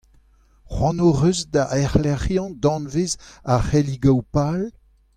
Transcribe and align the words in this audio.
Cʼhoant 0.73 0.99
hocʼh 1.05 1.23
eus 1.29 1.39
da 1.53 1.63
erlecʼhiañ 1.81 2.49
danvez 2.63 3.11
ar 3.51 3.61
cʼhelligoù 3.67 4.19
pal? 4.33 4.61